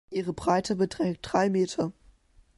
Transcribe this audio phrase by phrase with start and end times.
[0.09, 1.91] Ihre Breite beträgt drei Meter.